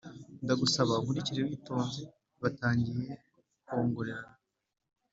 [0.43, 2.01] ndagusaba unkurikire witonze
[2.41, 3.09] batangiye
[3.67, 4.35] kongorerana